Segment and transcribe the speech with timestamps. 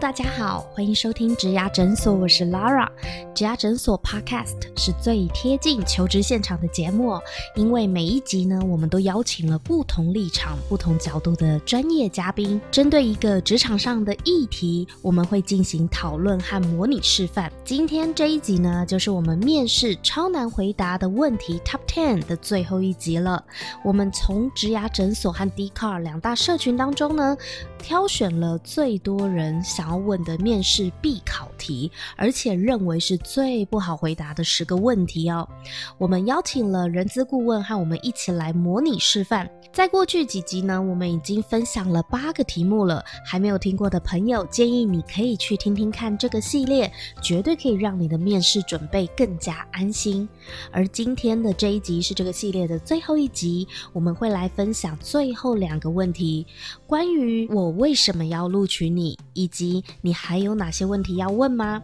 [0.00, 2.88] 大家好，欢迎收听植牙诊所，我是 Laura。
[3.34, 7.18] 植牙诊所 Podcast 是最贴近求职现场的节目，
[7.56, 17.52] 因为每一集呢，我们都邀请了不同立场、不同角度的专业嘉宾，针对一个职场上的议题，我们会进行讨论和模拟示范。
[17.64, 23.44] 今天这一集呢，就是我们面试超难回答的问题 Top Ten 的最后一集了。
[23.82, 27.36] 我们从植牙诊所和 d c a r 两大社群当中呢，
[27.78, 35.48] 挑选了最多人想要问的面试必考题，而且认为是最不好回答的十个问题哦。
[35.96, 39.48] 我们邀请了人资顾问和我们一起来模拟示范。
[39.72, 46.90] 在过去几集呢，我们已经分享了八个题目了，还没有听过的朋友，建议你可以去听听看这个系列，
[47.22, 50.28] 绝对可以让你的面试准备更加安心。
[50.72, 56.46] 而今天的这一集是这个系列的最后一集，我们会来分享最后两个问题，
[56.86, 61.82] 关于我为什么要录取你，以及你还有哪些问题要问吗？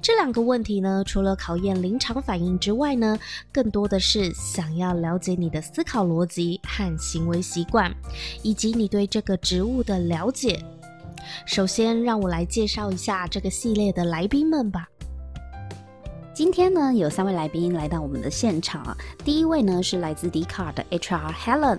[0.00, 3.18] 这两个问题呢，除了考验临场反应之外呢，
[3.52, 7.94] 更多的是想要了解你的思考逻辑和行为习惯，
[8.42, 10.62] 以及你对这个职务的了解。
[11.44, 14.88] 首先，让我来介绍一下这个系列的来宾们吧。
[16.32, 18.96] 今天呢，有三位来宾来到我们的现场啊。
[19.24, 21.78] 第一位呢是来自迪卡的 HR Helen。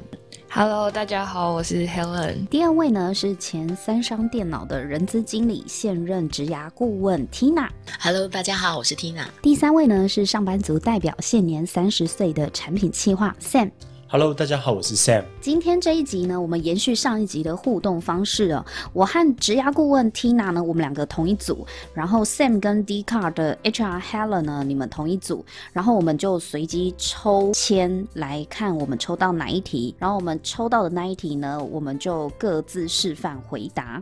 [0.49, 2.47] Hello，大家好，我是 Helen。
[2.47, 7.67] 第二位呢是前三商电脑的人资经理，现任职涯顾问 Tina。
[7.99, 9.25] Hello，大家好，我是 Tina。
[9.41, 13.69] 第三位呢是上班族代表，现年三十岁的产品企划 Sam。
[14.09, 15.21] Hello，大家好，我是 Sam。
[15.41, 18.65] 今天这一集呢，我们延续上一集的互动方式哦。
[18.93, 34.01] 我和职涯顾问 Tina 呢，我们两个同一组，然后 Sam 跟 d c a r 的 HR Helen 呢，你们同一组，然后我们就随机抽签来看我们抽到哪一题，然后我们抽到的那一题呢，我们就各自示范回答。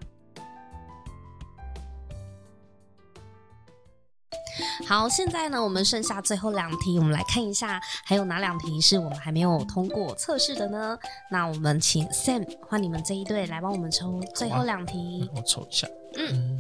[4.87, 10.97] 好，现在呢，我们剩下最后两题，我们来看一下，还有哪两题是我们还没有通过测试的呢？
[11.31, 15.29] 那我们请 Sam 换你们这一队来帮我们抽最后两题。
[15.35, 16.59] 我抽一下，嗯嗯，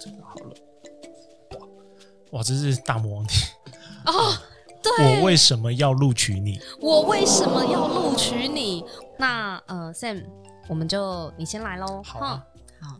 [0.00, 0.54] 这个好了。
[2.32, 3.46] 哇哇，这是大魔王题。
[4.06, 4.34] 哦，
[4.82, 6.60] 对，我为什么要录取你？
[6.80, 8.84] 我为什么要录取你？
[9.18, 10.24] 那呃，Sam，
[10.68, 12.02] 我们就你先来喽。
[12.04, 12.44] 好啊
[12.80, 12.96] 好，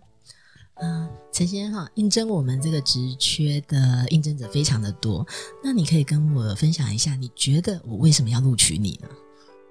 [0.75, 5.27] 啊、陈先哈，应征我们这个职缺的应征者非常的多，
[5.63, 9.09] 那你可以跟我分享一下，你觉得我为什么要录取你呢？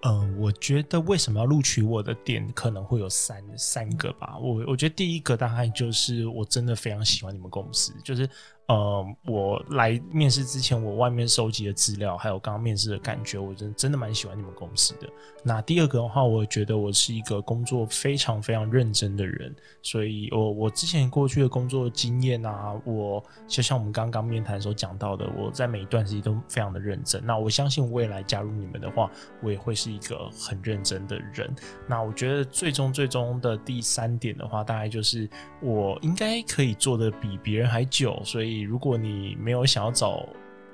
[0.03, 4.37] 呃，我觉得为什么要录取我的点可能会有三三个吧。
[4.37, 8.29] 我我觉得第一个大概就是我真的非常喜欢你们公司，就是
[8.73, 15.07] 呃，我来面试之前，我外面收集的资料，还有刚刚面试的感觉，我真真的蛮喜欢你们公司的。
[15.43, 27.23] 那第二个的话，我觉得我是一个工作非常非常认真的人，所以我我之前过去的工作经验啊，我就像我们刚刚面谈的时候讲到的，我在每一段时期都非常的认真。
[27.23, 29.07] 那我相信未来加入你们的话，
[29.43, 31.53] 我也会是一个很认真的人。
[31.87, 35.29] 那我觉得最终最终的第三点的话，大概就是
[35.61, 38.19] 我应该可以做的比别人还久。
[38.23, 40.27] 所以如果你没有想要找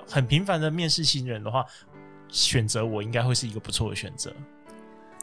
[0.08, 1.64] 很频繁的面试新人的话，
[2.28, 4.32] 选择我应该会是一个不错的选择。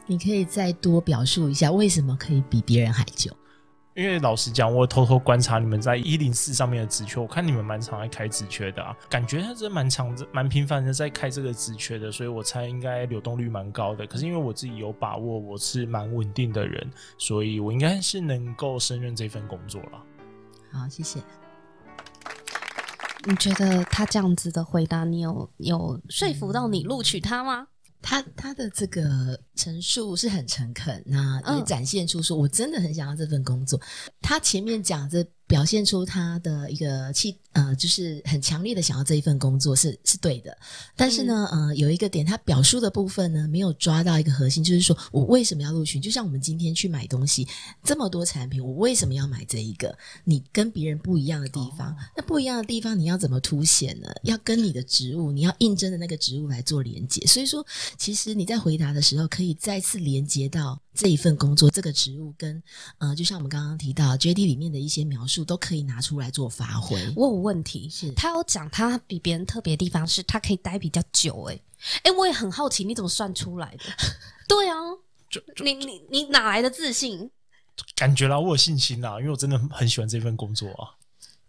[0.06, 3.30] 你可以再多表述一下为什么可以比别人还久？
[3.94, 14.06] 因为老实讲，我偷偷观察你们在一零四上面的职缺，我看你们蛮常在开职缺的啊，感觉他真蛮常、蛮频繁的在开这个职缺的，所以我猜应该流动率蛮高的。
[14.06, 20.02] 可是因为我自己有把握，我是蛮稳定的人，所以我应该是能够胜任这份工作了。
[20.70, 21.18] 好，谢谢。
[23.28, 27.66] 你觉得他这样子的回答，你有有说服到你录取他吗？
[28.00, 33.78] 他他的这个陈述是很诚恳，那也嗯展现出说我真的很想要这份工作。
[34.22, 40.56] 他前面讲这表现出他的一个气呃，就是很强烈的想要这一份工作是是对的。
[40.94, 45.98] 但是呢，呃，有一个点他表述的部分呢没有抓到一个核心，就是说我为什么要录取？
[45.98, 47.48] 就像我们今天去买东西，
[47.82, 49.96] 这么多产品，我为什么要买这一个？
[50.22, 54.08] 你跟别人不一样的地方，那不一样的地方你要怎么凸显呢？
[54.22, 57.26] 要跟你的职务，你要应征的那个职务来做连接。
[57.26, 62.60] 所以说，其实你在回答的时候，可以再次连接到这一份工作、这个职务跟
[62.98, 67.00] 呃，就像我们刚刚提到 JD 里面的一些描述，都可以拿出来做发挥。
[67.14, 71.62] 我有问题，是他有讲他比别人特别的地方是他可以待比较久、欸，
[72.02, 73.84] 哎、我也很好奇你怎么算出来的？
[74.48, 74.74] 对啊，
[75.30, 77.30] 就就你你你哪来的自信？
[77.94, 80.98] 感觉啦，我有信心啦，因为我真的很喜欢这份工作啊。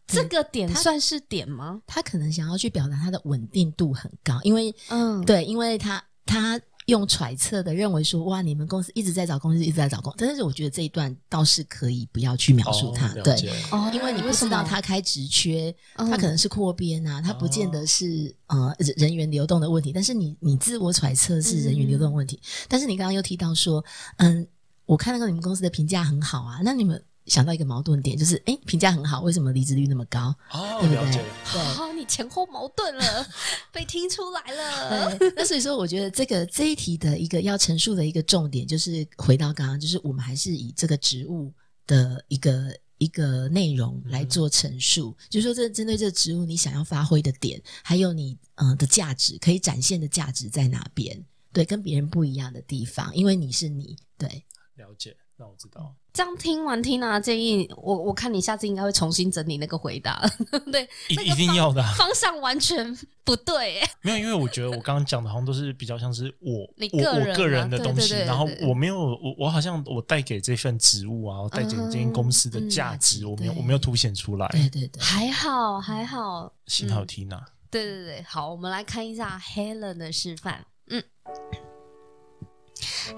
[0.06, 1.82] 这个点他算是点吗？
[1.88, 10.14] 他可能想要去表达他的稳定度很高，因为嗯，对，因为他他用揣测的认为说，哇，你们公司一直在找公司，一直在找工。
[10.18, 13.34] 但是我觉得这一段倒是可以不要去描述它，对，
[13.72, 19.94] 哦，因为你不知道他开职缺，他可能是扩编啊，他不见得是呃人员流动的问题。
[19.94, 22.40] 但是你你自我揣测是人员流动问题。
[22.68, 23.84] 但是你刚刚又提到说，
[24.18, 24.48] 嗯，
[24.86, 27.04] 我看那个你们公司的评价很好啊，那你们。
[27.30, 30.36] 想到一个矛盾点，就是哎，评价很好，为什么离职率那么高？
[30.52, 31.12] 哦，对不对？
[31.14, 33.28] 对，你前后矛盾了，
[33.72, 35.18] 被听出来了。
[35.36, 41.54] 那所以说，我觉得这个这一题的一个要陈述的一个重点，就是回到刚刚，就是我们还是以这个职务
[41.86, 51.24] 的一个一个内容来做陈述，就是说，这针对这个职务你想要发挥的点，还有你嗯的价值，可以展现的价值在哪边？
[51.52, 55.16] 对，跟别人不一样的地方，因为你是你，对，了解。
[55.40, 60.22] 那我知道，这样听完听娜建议，我我看你下次应该会重新整理那个回答，
[60.70, 62.94] 对，一一定要的方向完全
[63.24, 63.82] 不对。
[64.02, 66.60] 没有，因为我觉得我刚刚讲的好像都是比较像是我
[66.92, 74.48] 我我个人的东西，然后我没有我我好像我带给这份职务啊，带给这间公司的价值，我没有我没有凸显出来。
[74.50, 77.42] 对对对，还好还好，幸好缇娜。
[77.72, 80.66] 对对对，好，我们来看一下 Helen 的示范。
[80.90, 81.02] 嗯。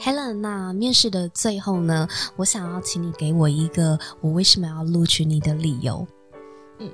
[0.02, 6.08] Helen，那面试的最后呢，我想要请你给我一个我为什么要录取你的理由。
[6.80, 6.90] 嗯，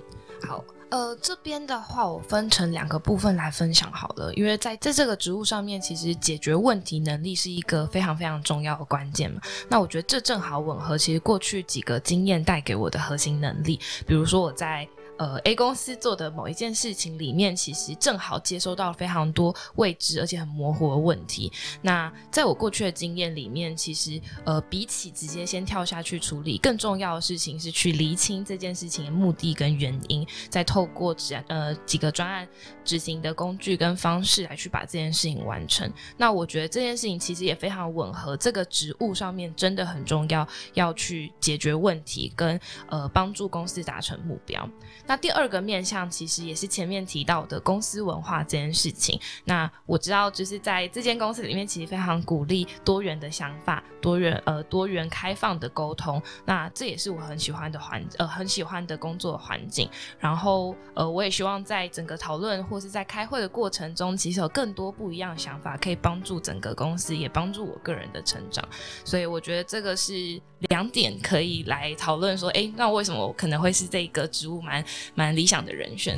[0.45, 9.39] 好，呃，这边的话我分成两个部分来分享好了，因为在在这个职务上面，其实解决问题能力是一个非常非常重要的关键嘛。
[9.69, 14.85] 那我觉得这正好吻合其实过去几个经验带给我的核心能力，比如说我在。
[15.17, 21.51] 呃，A 公司做的某一件事情里面，其实正好接收到非常多未知而且很模糊的问题。
[21.81, 32.47] 那在我过去的经验里面，其实呃，比起直接先跳下去处理，更重要的事情是去厘清这件事情的目的跟原因，再透过执呃几个专案
[32.85, 35.91] 执行的工具跟方式来去把这件事情完成。
[36.15, 42.59] 那我觉得这件事情其实也非常吻合这个职务上面真的很重要，要去解决问题跟
[42.89, 44.69] 呃帮助公司达成目标。
[45.07, 49.19] 那第二个面向其实也是前面提到的公司文化这件事情。
[49.45, 56.21] 那我知道就是在这间公司里面，其实非常鼓励多元的想法、多元呃多元开放的沟通。
[56.45, 59.89] 那这也是我很喜欢的环呃很喜欢的工作环境。
[60.19, 68.67] 然后呃我也希望在整个讨论或是在开会的过程中，其实有更多不一样的想法，可以帮助整个公司，也帮助我个人的成长。
[69.05, 74.83] 所以我觉得这个是两点可以来讨论说，哎，那为什么可能会是这个职务蛮。
[75.15, 76.15] 蛮理想的人选，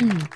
[0.00, 0.28] 嗯，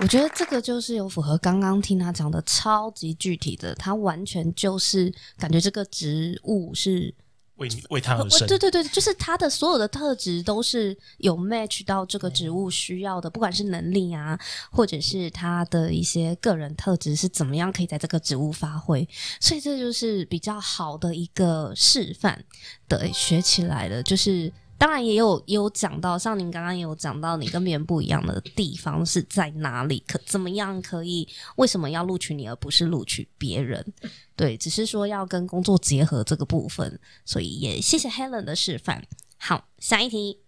[0.00, 7.14] 我觉得这个就是有符合刚刚听他讲的超级具体的，他完全就是感觉这个职务是
[7.60, 14.38] 为你为他而生，对对对，就是他的所有的特质都是有 match 到这个职务需要的，不管是能力啊，
[14.70, 19.08] 或者是他的一些个人特质是怎么样可以在这个职务发挥，
[19.40, 22.44] 所以这就是比较好的一个示范，
[22.88, 24.52] 对，学起来的，就是。
[24.80, 30.02] 当然也有也有讲到，像您刚刚也有讲到，你跟别人不一样的地方是在哪里？
[30.08, 31.28] 可怎么样可以？
[31.56, 33.92] 为什么要录取你而不是录取别人？
[34.34, 39.06] 对，只是说要跟工作结合这个部分，所以也谢谢 Helen 的示范。
[39.36, 40.38] 好，下一题。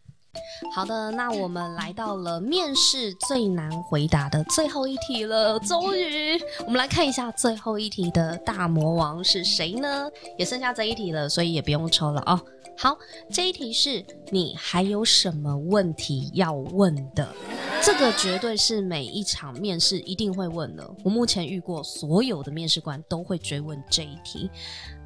[0.74, 5.58] 好的，那我们来到了面试最难回答的最后一题了。
[5.60, 10.08] 终于，我们来看一下最后一题的大魔王是谁呢？
[10.38, 12.40] 也剩下这一题了，所以也不用抽了哦。
[12.78, 12.96] 好，
[13.30, 17.28] 这一题是你还有什么问题要问的？
[17.82, 20.88] 这个绝对是每一场面试一定会问的。
[21.04, 24.50] 我目前遇过所有的面试官都会追问这一题。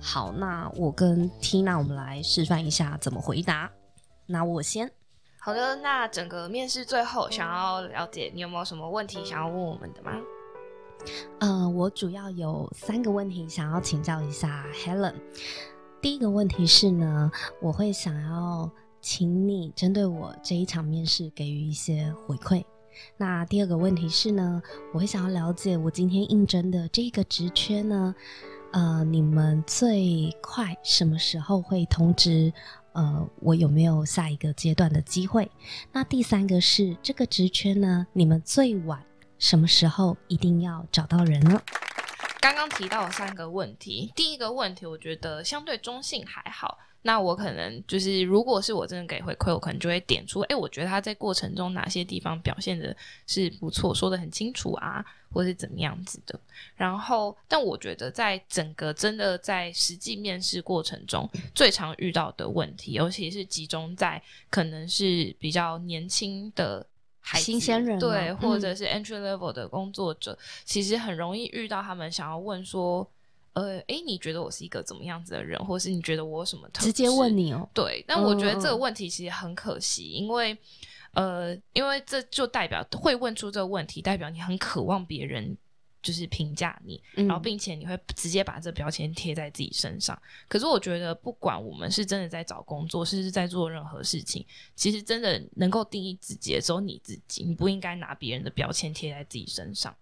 [0.00, 3.68] 好，那我跟 Tina 我们来示范一下怎么回答。
[4.26, 4.88] 那我先。
[5.46, 10.10] 好的，那整个面试最后想要了解你有没有什么问题想要问我们的吗？
[11.38, 15.14] 呃，我主要有三个问题想要请教一下 Helen。
[16.00, 17.30] 第一个问题是呢，
[17.62, 18.68] 我会想要
[19.00, 22.64] 请你针对我这一场面试给予一些回馈。
[23.16, 24.60] 那第二个问题是呢，
[24.92, 28.12] 我会想要了解我今天应征的这个职缺呢，
[28.72, 32.52] 呃，你们最快什么时候会通知？
[32.96, 35.50] 呃，我有没有下一个阶段的机会？
[35.92, 39.04] 那第三个是这个职圈呢，你们最晚
[39.38, 41.60] 什么时候一定要找到人呢？
[42.40, 46.78] 刚刚提到三个问题，第一个问题我觉得相对中性还好。
[47.02, 56.38] 那我可能就是，如果是我真的给回馈，我可能就会点出，哎，我觉得他在过程中哪些地方表现的是不错，说的很清楚啊，或是怎么样子的。
[56.74, 66.86] 然后，但我觉得在整个真的在实际面试过程中，最常遇到的问题，尤其是集中在可能是比较年轻的。
[67.34, 73.04] 新鲜人对，或者是 entry level 的工作者，其实很容易遇到他们想要问说，
[73.56, 77.66] 呃，诶，你觉得我是一个怎么样子的人，或是你觉得我有什么特直接问你哦。
[77.72, 80.54] 对，但我觉得这个问题其实很可惜，因为
[81.12, 85.56] 呃，因为这就代表会问出这个问题，代表你很渴望别人
[86.02, 90.20] 就是评价你，嗯然后并且你会直接把这标签贴在自己身上。
[90.48, 94.44] 可是我觉得，不管我们是真的在找工作，是是在做任何事情，
[94.74, 99.96] 其实真的能够定义自己的只有你自己，你不应该拿别人的标签贴在自己身上。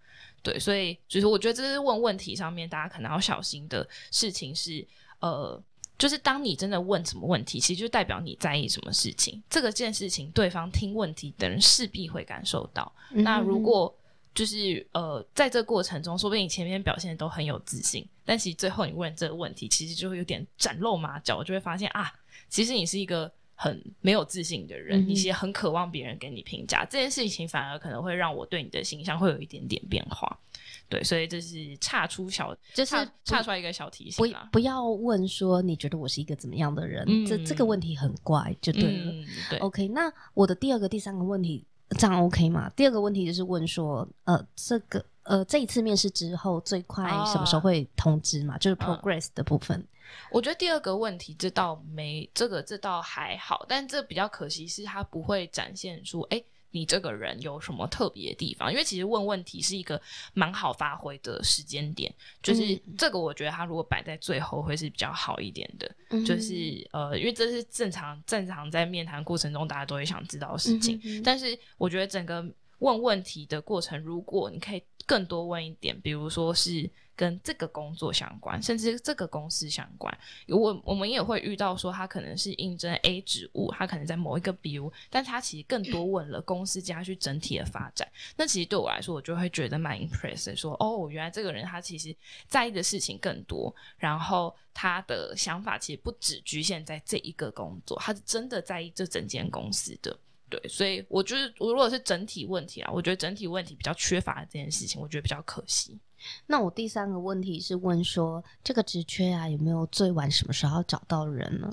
[0.44, 4.86] 对，所以就是我觉得这是问问题上面大家可能要小心的事情是，
[5.20, 5.60] 呃，
[5.98, 9.42] 就是当你真的问什么问题，其实就代表你在意什么事情。
[9.48, 12.92] 这个件事情，对方听问题的人势必会感受到。
[13.08, 13.92] 那如果
[14.34, 22.12] 就是呃，在这个过程中，说不定你前面表现都很有自信，但其实最后你问这个问题，其实就会有点展露马脚，就会发现啊，
[22.50, 23.32] 其实你是一个
[23.64, 30.38] 很没有自信的人，嗯哼你其实很渴望别人给你评价，这件事情反而可能会让我对你的形象会有一点点变化。
[30.87, 32.94] 对，所以这是差出小，就是
[33.25, 34.50] 差出来一个小提醒啦。
[34.52, 39.11] 不要问说你觉得我是一个怎么样的人，嗯这这个问题很怪，就对了。
[39.11, 41.64] 嗯，对，OK，那我的第二个、第三个问题
[41.99, 42.71] 这样 OK 吗？
[42.76, 48.57] 第二个问题就是问说，呃，这个呃这一次面试之后最快什么时候会通知嘛？
[48.59, 49.87] 就是嗯 progress 的部分。
[50.31, 56.38] 我觉得第二个问题，这倒没这个这倒还好，但这比较可惜是它不会展现出哎。
[56.38, 58.69] 诶你这个人有什么特别的地方？
[58.69, 60.02] 因为其实问问题是一个
[60.33, 62.12] 蛮好发挥的时间点，
[62.43, 65.88] 就是嗯这个，我觉得他如果摆在最后会是比较好一点的。
[66.11, 72.45] 嗯就是呃，因为这是正常正常在面谈过程中大家都会想知道的事情，但是我觉得整个
[72.78, 80.12] 问问题的过程，如果你可以更多问一点，比如说是跟这个工作相关，甚至这个公司相关，
[80.49, 88.09] 我我们也会遇到说他可能是应征 A 职务，他可能在某一个 BU，但他其实更多 问了公司家去整体的发展。
[88.37, 92.14] 那其实对我来说，我就会觉得蛮 impressed，的说哦，原来这个人他其实
[92.49, 100.19] 在意的事情更多，然后他的想法其实不只局限在这一个工作，他是真的在意这整间公司的。
[100.61, 105.99] 对，所以我觉得，我如果是整体问题啊，我觉得整体问题比较缺乏的这件事情，我觉得比较可惜。
[106.46, 111.70] 那我第三个问题是问说，这个职缺啊有没有最晚什么时候找到人呢？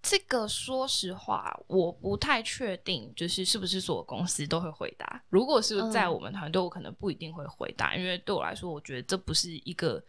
[0.00, 5.22] 这个说实话，我不太确定，就是是不是所有公司都会回答。
[5.28, 10.02] 如果是在嗯我们团队，我可能不一定会回答，因为对我来说，我觉得这不是一个，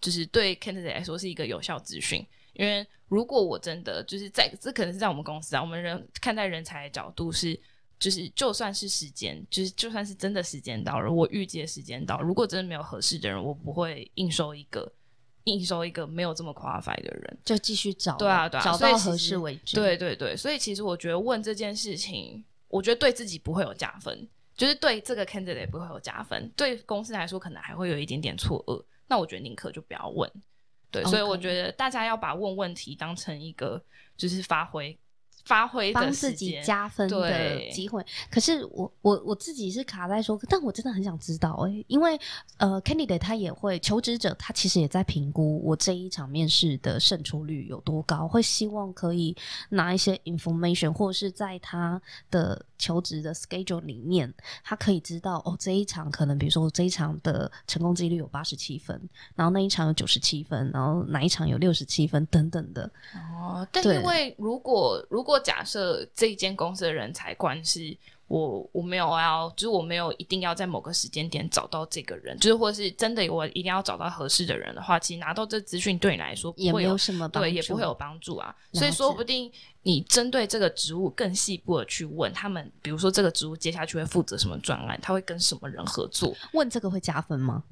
[0.00, 2.26] 就是对 candidate 来说是一个有效资讯。
[2.54, 7.58] 因为如果我真的就是在这可能是在我们公司啊，我们人看待人才的角度是，
[7.98, 14.90] 就是就算是时间，就是就算是真的时间到了，我预计的时间到，如果真的没有合适的人，我不会应收一个
[15.44, 17.38] 应收一个没有这么 qualified 的人。
[17.44, 19.76] 就继续找，对啊，对啊，找到合适为止。
[19.76, 28.82] 对对对，所以其实我觉得问这件事情，我觉得对自己不会有加分，就是对这个 candidate 不会有加分，对公司来说可能还会有一点点错愕。
[29.08, 30.30] 那我觉得宁可就不要问。
[30.90, 33.82] 对，所以我觉得大家要把问问题当成一个
[34.16, 34.98] 就是发挥
[35.44, 36.60] 发挥帮自己。
[36.62, 38.04] 加分的机会。
[38.30, 42.18] 可是我我我自己是卡在说，但我真的很想知道哎、因为
[42.58, 49.36] 呃，candidate 他也会求职者，他其实也在评估我这一场面试的胜出率有多高，会希望可以
[49.70, 54.32] 拿一些 information，或者是在他的求职的 schedule 里面，
[54.64, 59.00] 他可以知道哦，这一场可能比如说这一场的成功几率有八十七分，
[59.34, 62.90] 然后那一场有九十七分，然后哪一场有六十七分等等的。
[63.14, 78.54] 哦，但因为如果如果假设这一间公司的人才关系我我没有要，就是我没有一定要在某个时间点找到这个人，就是或是真的我一定要找到合适的人的话，其实拿到这资讯对你来说不会有也没有什么帮对，也不会有帮助啊。
[78.72, 79.50] 所以说不定
[79.82, 86.32] 你针对这个职务更细部的去问他们，比如说这个职务接下去会负责什么专案，他会跟什么人合作。
[86.52, 87.64] 问这个会加分吗？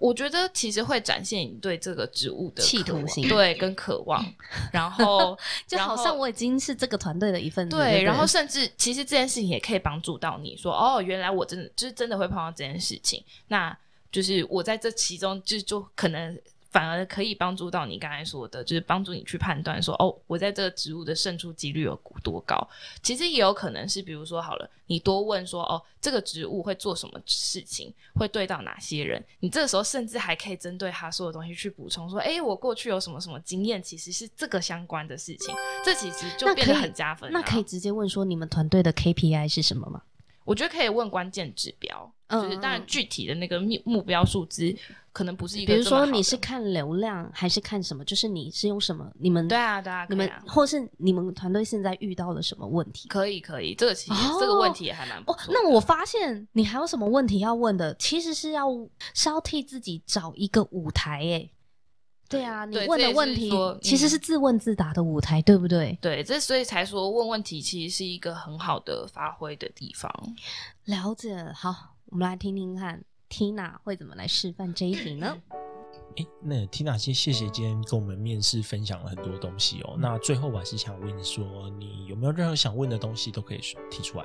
[0.00, 4.24] 我觉得其实会展现你对这个植物的企图心对，跟渴望，
[4.72, 5.38] 然后
[5.68, 7.76] 就好像我已经是这个团队的一份子。
[7.76, 13.76] 对，然后甚至其实这件事情也可以帮助到你说，哦，原来我真的就是真的会碰到这件事情，那
[14.10, 16.36] 就是我在这其中就就可能
[16.70, 22.56] 反而可以帮助到你刚才说的，就是帮助你去判断说，哦，我在这个职务的胜出几率有多高。
[23.02, 37.32] 其实也有可能是，比如说好了，你多问说，哦，这个职务会做什么事情，会对到哪些人，你这个时候甚至还可以针对他说的东西去补充说，诶，我过去有什么什么经验，其实是这个相关的事情，这其实就变得很加分、啊。
[37.32, 40.02] 那可以直接问说你们团队的 KPI 是什么吗？
[40.44, 44.74] 我觉得可以问关键指标，嗯就是当然嗯具体的那个目目标数字
[45.12, 45.86] 可能不是一个比如。
[45.86, 48.04] 说你是看流量还是看什么？
[48.04, 49.10] 就是你是用什么？
[49.18, 53.08] 你们对啊对啊，你们啊或是你们团队现在遇到了什么问题？
[53.08, 55.60] 可以可以，这个其实、哦这个问题也还蛮不哦，错的。
[55.60, 57.94] 那我发现你还有什么问题要问的？
[57.96, 58.68] 其实是要
[59.14, 61.50] 是要替自己找一个舞台诶，
[62.30, 63.50] 对啊，你问的问题
[63.82, 65.98] 其实嗯是自问自答的舞台，对不对？
[66.00, 70.10] 对，这所以才说问问题其实是一个很好的发挥的地方。
[70.84, 71.36] 了解。
[71.52, 75.36] 好，我们来听听看 Tina 会怎么来示范这一题呢？
[76.16, 79.96] 哎，那 Tina 先谢谢今天跟我们面试分享了很多东西哦。
[79.98, 83.60] 那最后我还是想问你说，你有没有任何想问的东西都可以
[83.90, 84.24] 提出来？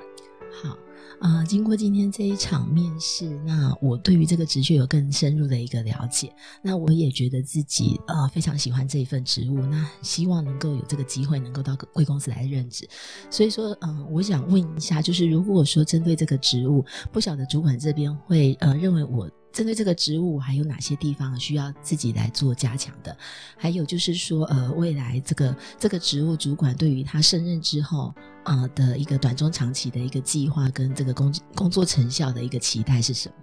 [0.63, 0.77] 好，
[1.19, 6.33] 啊、经过今天这一场面试，那我对于这个职缺有更深入的一个了解。
[6.61, 12.87] 那我也觉得自己呃非常喜欢这一份职务，那希望能够有这个机会能够到贵公司来任职。
[13.29, 19.29] 所以说，嗯、我想问一下，就是如果说针对这个职务，不晓得主管这边会呃认为我。
[19.55, 23.17] 针对这个职务，还有哪些地方需要自己来做加强的？
[23.57, 33.35] 还有就是说，呃，未来这个这个职务主管对于他胜任之后，呃的一个短中长期的一个计划跟这个工工作成效的一个期待是什么？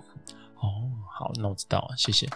[0.56, 2.28] 哦，好，那我知道了，谢谢。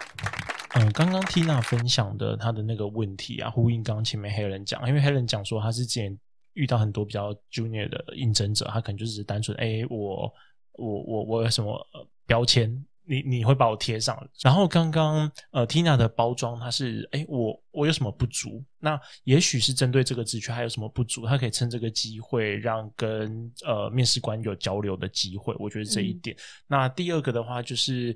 [0.73, 6.17] 嗯，刚刚 Tina 分享的她的那个问题啊，呼应刚刚前面黑人讲，因为黑人讲说他是之前
[6.53, 10.33] 遇到很多比较 junior 的应征者，他可能就只是单纯，哎、我
[10.73, 12.69] 我我我有什么、呃、标签，
[13.07, 14.15] 你你会把我贴上。
[14.41, 18.63] 然后刚刚呃 Tina 的包装，它是哎、我我有什么不足？
[18.79, 25.55] 那也许是针对这个职缺还有什么不足，他可以趁这个机会让跟呃面试官有交流的机会。
[25.57, 26.37] 我觉得这一嗯点。
[26.67, 28.15] 那第二个的话就是。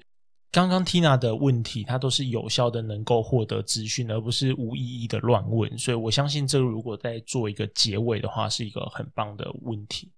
[0.54, 5.78] 刚刚 Tina 的问题，它都是有效的，能够获得资讯，而不是无意义的乱问。
[5.78, 10.12] 所以我相信，这个如果在做一个结尾的话，是一个很棒的问题。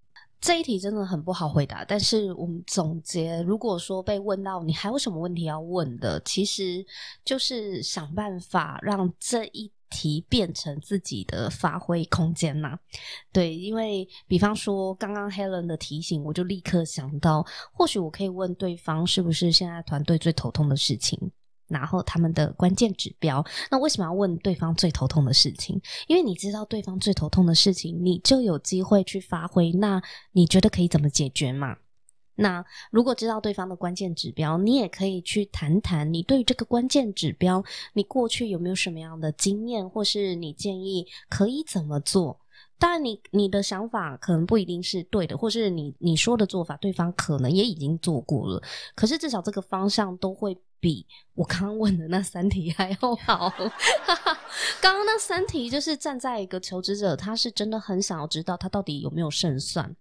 [0.43, 6.85] 这一题真的很不好回答，但是我们总结，如果说被问到你还有什么问题要问的，其实
[7.23, 12.77] 就是想办法让这一题变成自己的发挥空间呐、
[13.31, 21.31] 对，因为比方说刚刚 Helen 的提醒，我就立刻想到，或许我可以问对方是不是现在团队最头痛的事情。
[21.73, 25.81] 然后他们的关键指标，那为什么要问对方最头痛的事情？
[26.07, 29.71] 因为你知道对方最头痛的事情，你就有机会去发挥。
[29.73, 30.01] 那
[30.31, 31.75] 你觉得可以怎么解决嘛？
[32.35, 42.39] 那如果知道对方的关键指标，你也可以去谈谈你对于这个关键指标，你过去有没有什么样的经验，或是你建议可以怎么做？
[42.83, 48.61] 当然你，你的想法可能不一定是对的，或是你你说的做法，对方可能也已经做过了。
[48.93, 53.49] 可是至少这个方向都会比我刚刚问的那三题还要好。
[54.81, 59.95] 刚刚那三题就是站在一个求职者，他是真的很想要知道他到底有没有胜算，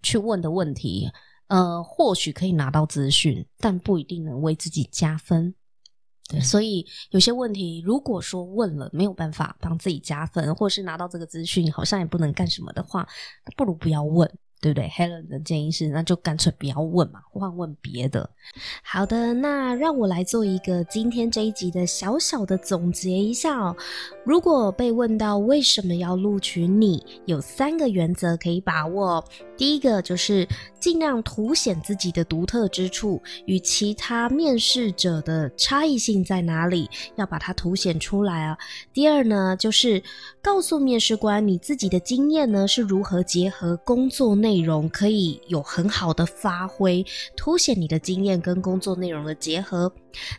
[0.00, 1.10] 去问的问题。
[1.48, 5.52] 呃，或许可以拿到资讯，但不一定能为自己加分。
[6.30, 6.40] 对。
[6.40, 13.06] 所以有些问题，如果说问了没有办法帮自己加分，或是拿到这个资讯好像也不能干什么的话，
[13.56, 18.28] 不如不要问，对不对？Helen 的建议是，那就干脆不要问嘛，换问别的。
[18.82, 23.74] 好的，那让我来做一个今天这一集的小小的总结一下哦。
[24.24, 29.24] 如果被问到为什么要录取你，有三个原则可以把握。
[29.56, 38.56] 第一个就是尽量凸显自己的独特之处，与其他面试者的差异性在哪里，要把它凸显出来啊。
[38.92, 40.02] 第二呢，就是
[40.40, 49.92] 告诉面试官你自己的经验呢是如何结合工作内内容，可以有很好的发挥，凸显你的经验跟工作内容的结合。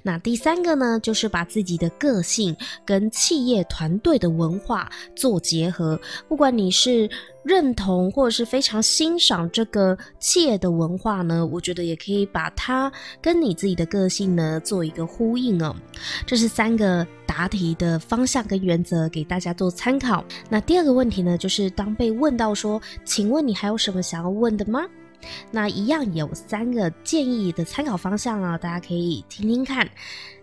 [0.03, 2.55] 那第三个呢，就是把自己的个性
[2.85, 5.99] 跟企业团队的文化做结合。
[6.27, 7.09] 不管你是
[7.43, 15.75] 认同或者是非常欣赏这个企业的文化呢，我觉得也可以把它跟你自己的个性呢做一个呼应哦。
[16.25, 20.23] 这是三个答题的方向跟原则，给大家做参考。
[20.49, 24.85] 那第二个问题呢，就是当被问到说，请问你还有什么想要问的吗？
[25.51, 29.89] 那一样有三个建议的参考方向啊，大家可以听听看。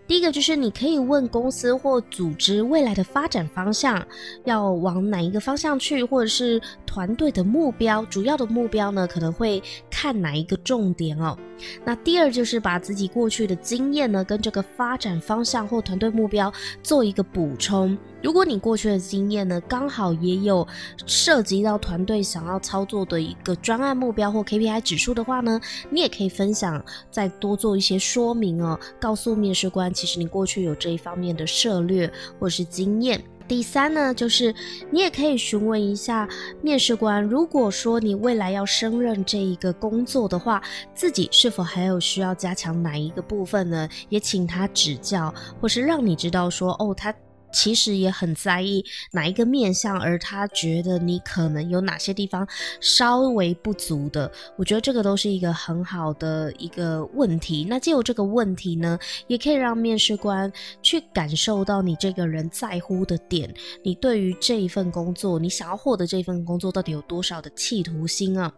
[0.08, 4.02] 第一个就是你可以问公司或组织未来的发展方向，
[4.44, 11.36] 要往哪一个方向去，或者是团队的目标，主要的目标呢可能会看哪一个重点哦。
[11.84, 16.50] 那第二就是把自己过去的经验呢跟这个发展方向或团队目标
[16.82, 17.96] 做一个补充。
[18.22, 20.66] 如果你过去的经验呢刚好也有
[21.06, 32.08] 涉及到团队想要操作的一个专案目标或 KPI 指数的话呢，你也可以分享，再多做一些说明哦，告诉面试官，其实你过去有这一方面的涉略
[32.38, 33.20] 或是经验。
[33.48, 34.54] 第三呢，就是
[34.92, 36.28] 你也可以询问一下
[36.62, 40.62] 面试官，如果说你未来要升任这一个工作的话，
[40.94, 43.88] 自己是否还有需要加强哪一个部分呢？
[44.08, 47.12] 也请他指教，或是让你知道说，哦，他
[47.52, 52.46] 其实也很在意哪一个面相，而他觉得你可能有哪些地方
[52.80, 54.30] 稍微不足的。
[54.56, 57.66] 我觉得这个都是一个很好的一个问题。
[57.68, 68.52] 那借由这个问题呢，也可以让面试官去感受到你这个人在乎的点，你对于这一份工作，你想要获得这份工作到底有多少的企图心啊？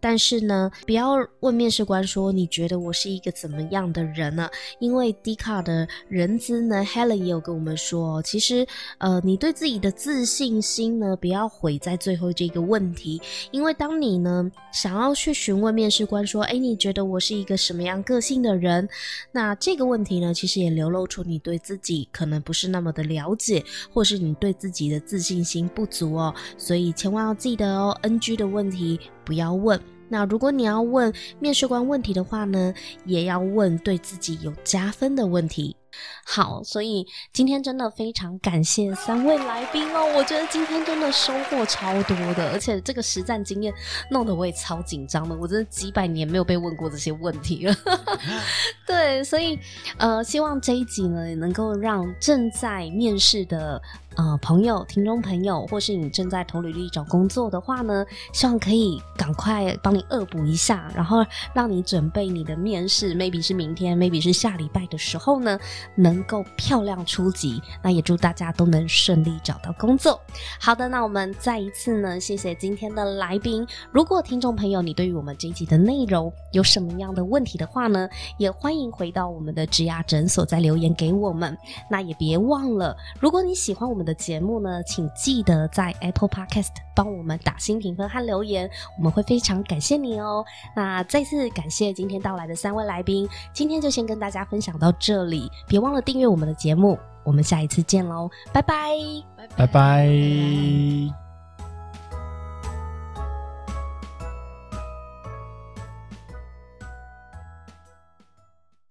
[0.00, 4.50] 但是呢，不要问面试官说你觉得我是一个怎么样的人呢？
[4.80, 8.20] 因为 D 卡的人资呢，Helen 也有跟我们说。
[8.32, 8.66] 其实，
[8.96, 13.20] 呃，你对自己的自信心呢，不要毁在最后这个问题。
[13.50, 18.88] 因为当你呢想要去询问面试官说：“哎，你觉得我是一个什么样个性的人？”
[19.32, 26.34] 那这个问题呢，其实也流露出你对自己可能不是那么的了解，或是你对自己的自信心不足哦。
[26.56, 29.78] 所以千万要记得哦，NG 的问题不要问。
[30.08, 32.72] 那如果你要问面试官问题的话呢，
[33.04, 35.76] 也要问对自己有加分的问题。
[36.24, 43.72] 好，所以今天真的非常感谢三位来宾哦，我觉得今天真的收获超多的，而且这个实战经验
[44.10, 47.74] 弄得我也超紧张的，我真的几百年没有被问过这些问题了。
[48.86, 49.58] 对，所以
[49.98, 53.80] 呃，希望这一集呢，能够让正在面试的。
[54.16, 65.58] 呃，朋友、听众朋友，或是你正在投履历找工作的话呢，希望可以赶快帮你恶补一下，然后让你准备你的面试，maybe 是明天，maybe 是下礼拜的时候呢，
[65.94, 67.62] 能够漂亮出击。
[67.82, 70.20] 那也祝大家都能顺利找到工作。
[70.60, 73.66] 好的，那我们再一次呢，谢谢今天的来宾。
[73.92, 81.56] 如果听众朋友你对于我们这一集的内容有什么样的问题的话呢，也欢迎回到我们的植牙诊所再留言给我们。
[81.90, 84.01] 那也别忘了，如果你喜欢我们。
[84.02, 90.44] 的节目呢，请记得在 Apple Podcast 帮我们打新评分和留言，我们会非常感谢你哦。
[90.74, 98.94] 那再次感谢今天到来的三位来宾，今天就先跟大家分享到这里，别忘了订阅我们的节目，我们下一次见喽，拜拜，
[99.56, 101.21] 拜拜。